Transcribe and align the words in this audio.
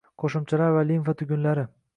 Qo'shimchalar 0.21 0.73
va 0.77 0.83
limfa 0.93 1.17
tugunlari; 1.23 1.71